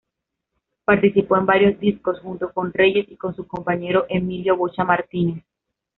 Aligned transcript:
Participó 0.83 1.37
en 1.37 1.45
varios 1.45 1.79
discos 1.79 2.19
junto 2.21 2.51
con 2.51 2.73
Reyes 2.73 3.05
y 3.07 3.17
con 3.17 3.35
su 3.35 3.45
compañero 3.45 4.07
Emilio 4.09 4.57
"Bocha" 4.57 4.83
Martínez. 4.83 5.45